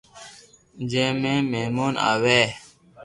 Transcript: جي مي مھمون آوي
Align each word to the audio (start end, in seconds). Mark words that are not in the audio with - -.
جي 0.89 1.05
مي 1.21 1.33
مھمون 1.51 1.93
آوي 2.11 2.41